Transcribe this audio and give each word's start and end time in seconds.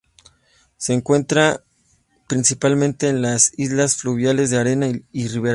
Se 0.77 0.93
encuentra 0.95 1.63
principalmente 2.27 3.07
en 3.09 3.21
las 3.21 3.51
islas 3.59 3.97
fluviales 3.97 4.49
de 4.49 4.57
arena 4.57 4.87
y 5.11 5.27
riberas. 5.27 5.49